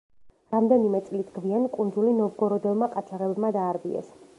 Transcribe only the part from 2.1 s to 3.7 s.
ნოვგოროდელმა ყაჩაღებმა